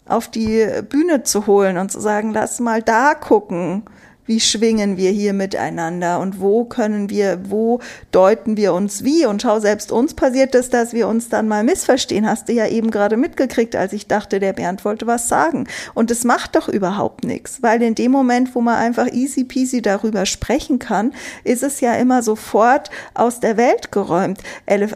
auf 0.05 0.27
die 0.27 0.67
Bühne 0.87 1.23
zu 1.23 1.47
holen 1.47 1.77
und 1.77 1.91
zu 1.91 1.99
sagen, 1.99 2.31
lass 2.31 2.59
mal 2.59 2.83
da 2.83 3.15
gucken, 3.15 3.83
wie 4.29 4.39
schwingen 4.39 4.95
wir 4.95 5.09
hier 5.09 5.33
miteinander 5.33 6.19
und 6.19 6.39
wo 6.39 6.63
können 6.63 7.09
wir, 7.09 7.39
wo 7.49 7.79
deuten 8.11 8.57
wir 8.57 8.73
uns 8.73 9.03
wie. 9.03 9.25
Und 9.25 9.41
schau, 9.41 9.59
selbst 9.59 9.91
uns 9.91 10.13
passiert 10.13 10.53
es, 10.53 10.69
dass 10.69 10.93
wir 10.93 11.07
uns 11.07 11.29
dann 11.29 11.47
mal 11.47 11.63
missverstehen. 11.63 12.29
Hast 12.29 12.47
du 12.47 12.53
ja 12.53 12.67
eben 12.67 12.91
gerade 12.91 13.17
mitgekriegt, 13.17 13.75
als 13.75 13.91
ich 13.91 14.05
dachte, 14.05 14.39
der 14.39 14.53
Bernd 14.53 14.85
wollte 14.85 15.07
was 15.07 15.27
sagen. 15.27 15.67
Und 15.95 16.11
es 16.11 16.25
macht 16.25 16.55
doch 16.55 16.69
überhaupt 16.69 17.23
nichts, 17.23 17.63
weil 17.63 17.81
in 17.81 17.95
dem 17.95 18.11
Moment, 18.11 18.53
wo 18.53 18.61
man 18.61 18.75
einfach 18.75 19.07
easy 19.11 19.45
peasy 19.45 19.81
darüber 19.81 20.27
sprechen 20.27 20.77
kann, 20.77 21.11
ist 21.43 21.63
es 21.63 21.81
ja 21.81 21.95
immer 21.95 22.21
sofort 22.21 22.91
aus 23.15 23.39
der 23.39 23.57
Welt 23.57 23.91
geräumt. 23.91 24.41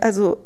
Also 0.01 0.37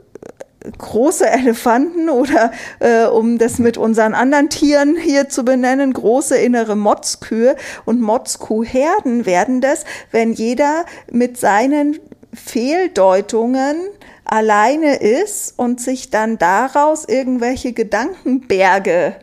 große 0.77 1.29
Elefanten 1.29 2.09
oder 2.09 2.51
äh, 2.79 3.05
um 3.05 3.38
das 3.38 3.59
mit 3.59 3.77
unseren 3.77 4.13
anderen 4.13 4.50
Tieren 4.50 4.95
hier 4.95 5.29
zu 5.29 5.43
benennen, 5.43 5.93
große 5.93 6.38
innere 6.38 6.75
Motzkühe 6.75 7.55
und 7.86 8.01
Motzkuhherden 8.01 9.25
werden 9.25 9.62
das, 9.62 9.86
wenn 10.12 10.33
jeder 10.33 10.86
mit 11.12 11.38
seinen 11.38 12.00
Fehldeutungen 12.33 13.77
alleine 14.25 14.95
ist 14.97 15.57
und 15.57 15.79
sich 15.79 16.09
dann 16.09 16.38
daraus 16.38 17.05
irgendwelche 17.05 17.74
Gedankenberge 17.74 19.15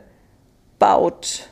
baut. 0.79 1.49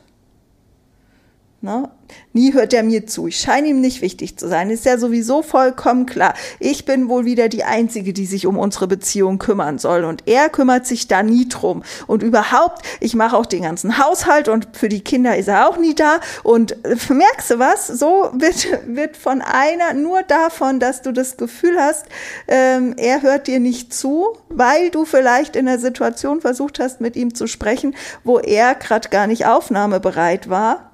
Ne? 1.60 1.88
Nie 2.34 2.54
hört 2.54 2.72
er 2.72 2.82
mir 2.82 3.06
zu. 3.06 3.26
Ich 3.26 3.40
scheine 3.40 3.68
ihm 3.68 3.80
nicht 3.80 4.00
wichtig 4.00 4.38
zu 4.38 4.48
sein. 4.48 4.70
Ist 4.70 4.86
ja 4.86 4.96
sowieso 4.96 5.42
vollkommen 5.42 6.06
klar. 6.06 6.34
Ich 6.60 6.84
bin 6.84 7.08
wohl 7.08 7.24
wieder 7.26 7.48
die 7.48 7.64
Einzige, 7.64 8.12
die 8.12 8.24
sich 8.24 8.46
um 8.46 8.58
unsere 8.58 8.86
Beziehung 8.86 9.38
kümmern 9.38 9.78
soll. 9.78 10.04
Und 10.04 10.22
er 10.26 10.48
kümmert 10.48 10.86
sich 10.86 11.08
da 11.08 11.22
nie 11.22 11.48
drum. 11.48 11.82
Und 12.06 12.22
überhaupt, 12.22 12.86
ich 13.00 13.14
mache 13.14 13.36
auch 13.36 13.44
den 13.44 13.62
ganzen 13.62 13.98
Haushalt 13.98 14.48
und 14.48 14.68
für 14.72 14.88
die 14.88 15.02
Kinder 15.02 15.36
ist 15.36 15.48
er 15.48 15.68
auch 15.68 15.76
nie 15.76 15.94
da. 15.94 16.20
Und 16.42 16.72
äh, 16.84 16.96
merkst 17.12 17.50
du 17.50 17.58
was? 17.58 17.86
So 17.86 18.30
wird, 18.32 18.66
wird 18.86 19.16
von 19.16 19.42
einer, 19.42 19.92
nur 19.92 20.22
davon, 20.22 20.80
dass 20.80 21.02
du 21.02 21.12
das 21.12 21.36
Gefühl 21.36 21.76
hast, 21.78 22.06
ähm, 22.48 22.94
er 22.96 23.20
hört 23.20 23.46
dir 23.46 23.60
nicht 23.60 23.92
zu, 23.92 24.38
weil 24.48 24.90
du 24.90 25.04
vielleicht 25.04 25.54
in 25.54 25.66
der 25.66 25.78
Situation 25.78 26.40
versucht 26.40 26.78
hast, 26.80 27.00
mit 27.00 27.16
ihm 27.16 27.34
zu 27.34 27.46
sprechen, 27.46 27.94
wo 28.24 28.38
er 28.38 28.74
gerade 28.74 29.10
gar 29.10 29.26
nicht 29.26 29.44
aufnahmebereit 29.44 30.48
war 30.48 30.91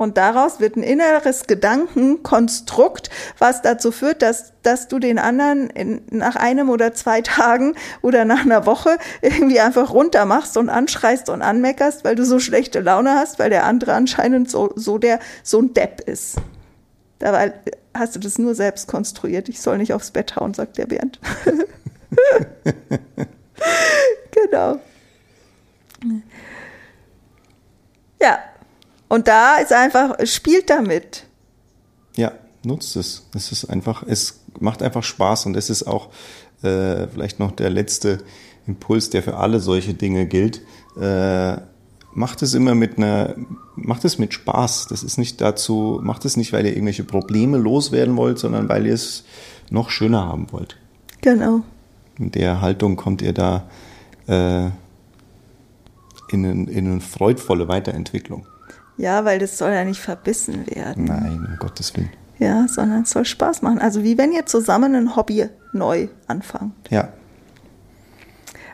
und 0.00 0.16
daraus 0.16 0.60
wird 0.60 0.76
ein 0.76 0.82
inneres 0.82 1.46
Gedankenkonstrukt, 1.46 3.10
was 3.36 3.60
dazu 3.60 3.92
führt, 3.92 4.22
dass, 4.22 4.54
dass 4.62 4.88
du 4.88 4.98
den 4.98 5.18
anderen 5.18 5.68
in, 5.68 6.00
nach 6.08 6.36
einem 6.36 6.70
oder 6.70 6.94
zwei 6.94 7.20
Tagen 7.20 7.74
oder 8.00 8.24
nach 8.24 8.46
einer 8.46 8.64
Woche 8.64 8.96
irgendwie 9.20 9.60
einfach 9.60 9.92
runtermachst 9.92 10.56
und 10.56 10.70
anschreist 10.70 11.28
und 11.28 11.42
anmeckerst, 11.42 12.02
weil 12.02 12.14
du 12.14 12.24
so 12.24 12.38
schlechte 12.38 12.80
Laune 12.80 13.10
hast, 13.10 13.38
weil 13.38 13.50
der 13.50 13.66
andere 13.66 13.92
anscheinend 13.92 14.50
so, 14.50 14.72
so 14.74 14.96
der, 14.96 15.20
so 15.42 15.60
ein 15.60 15.74
Depp 15.74 16.00
ist. 16.08 16.36
Dabei 17.18 17.52
hast 17.92 18.16
du 18.16 18.20
das 18.20 18.38
nur 18.38 18.54
selbst 18.54 18.88
konstruiert. 18.88 19.50
Ich 19.50 19.60
soll 19.60 19.76
nicht 19.76 19.92
aufs 19.92 20.12
Bett 20.12 20.34
hauen, 20.34 20.54
sagt 20.54 20.78
der 20.78 20.86
Bernd. 20.86 21.20
genau. 24.30 24.80
Ja, 28.22 28.38
und 29.10 29.26
da 29.26 29.56
ist 29.56 29.72
einfach, 29.72 30.14
spielt 30.24 30.70
damit. 30.70 31.26
Ja, 32.16 32.32
nutzt 32.64 32.94
es. 32.94 33.26
Es 33.34 33.50
ist 33.50 33.64
einfach, 33.64 34.04
es 34.06 34.44
macht 34.60 34.84
einfach 34.84 35.02
Spaß 35.02 35.46
und 35.46 35.56
es 35.56 35.68
ist 35.68 35.82
auch 35.82 36.10
äh, 36.62 37.08
vielleicht 37.08 37.40
noch 37.40 37.50
der 37.50 37.70
letzte 37.70 38.18
Impuls, 38.68 39.10
der 39.10 39.24
für 39.24 39.36
alle 39.36 39.58
solche 39.58 39.94
Dinge 39.94 40.26
gilt. 40.26 40.62
Äh, 40.96 41.56
macht 42.12 42.42
es 42.42 42.54
immer 42.54 42.76
mit 42.76 42.98
einer, 42.98 43.34
macht 43.74 44.04
es 44.04 44.18
mit 44.18 44.32
Spaß. 44.32 44.86
Das 44.88 45.02
ist 45.02 45.18
nicht 45.18 45.40
dazu, 45.40 45.98
macht 46.00 46.24
es 46.24 46.36
nicht, 46.36 46.52
weil 46.52 46.64
ihr 46.64 46.72
irgendwelche 46.72 47.04
Probleme 47.04 47.58
loswerden 47.58 48.16
wollt, 48.16 48.38
sondern 48.38 48.68
weil 48.68 48.86
ihr 48.86 48.94
es 48.94 49.24
noch 49.70 49.90
schöner 49.90 50.24
haben 50.24 50.52
wollt. 50.52 50.76
Genau. 51.20 51.62
In 52.16 52.30
der 52.30 52.60
Haltung 52.60 52.94
kommt 52.94 53.22
ihr 53.22 53.32
da 53.32 53.68
äh, 54.28 54.66
in, 56.28 56.68
in 56.68 56.86
eine 56.86 57.00
freudvolle 57.00 57.66
Weiterentwicklung. 57.66 58.46
Ja, 59.00 59.24
weil 59.24 59.38
das 59.38 59.56
soll 59.56 59.72
ja 59.72 59.84
nicht 59.84 60.00
verbissen 60.00 60.66
werden. 60.66 61.04
Nein, 61.04 61.46
um 61.48 61.56
Gottes 61.58 61.96
Willen. 61.96 62.10
Ja, 62.38 62.66
sondern 62.68 63.02
es 63.02 63.10
soll 63.10 63.24
Spaß 63.24 63.62
machen. 63.62 63.78
Also 63.78 64.02
wie 64.02 64.18
wenn 64.18 64.32
ihr 64.32 64.46
zusammen 64.46 64.94
ein 64.94 65.16
Hobby 65.16 65.46
neu 65.72 66.08
anfangt. 66.26 66.74
Ja. 66.90 67.08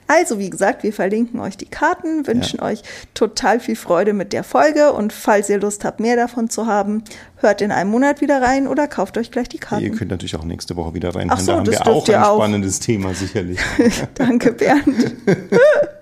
Also, 0.08 0.38
wie 0.38 0.50
gesagt, 0.50 0.84
wir 0.84 0.92
verlinken 0.92 1.40
euch 1.40 1.56
die 1.56 1.66
Karten, 1.66 2.28
wünschen 2.28 2.60
ja. 2.60 2.66
euch 2.66 2.82
total 3.12 3.58
viel 3.58 3.74
Freude 3.74 4.12
mit 4.12 4.32
der 4.32 4.44
Folge 4.44 4.92
und 4.92 5.12
falls 5.12 5.48
ihr 5.50 5.58
Lust 5.58 5.84
habt, 5.84 5.98
mehr 5.98 6.14
davon 6.14 6.48
zu 6.48 6.66
haben, 6.66 7.02
hört 7.38 7.60
in 7.60 7.72
einem 7.72 7.90
Monat 7.90 8.20
wieder 8.20 8.40
rein 8.40 8.68
oder 8.68 8.86
kauft 8.86 9.18
euch 9.18 9.32
gleich 9.32 9.48
die 9.48 9.58
Karten. 9.58 9.84
Ihr 9.84 9.90
könnt 9.90 10.12
natürlich 10.12 10.36
auch 10.36 10.44
nächste 10.44 10.76
Woche 10.76 10.94
wieder 10.94 11.12
reinhören. 11.12 11.40
So, 11.40 11.46
da 11.46 11.58
haben 11.58 11.66
wir 11.66 11.86
auch 11.88 12.08
ein 12.08 12.14
auch. 12.22 12.36
spannendes 12.36 12.78
Thema, 12.78 13.14
sicherlich. 13.14 13.58
Danke, 14.14 14.52
Bernd. 14.52 15.16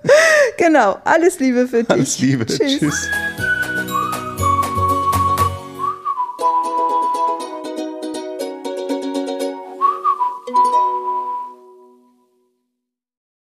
genau, 0.58 0.98
alles 1.04 1.38
Liebe 1.38 1.66
für 1.66 1.78
dich. 1.78 1.90
Alles 1.90 2.18
Liebe. 2.18 2.44
Tschüss. 2.44 2.78
Tschüss. 2.78 3.08